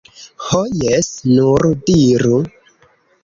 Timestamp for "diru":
1.91-2.39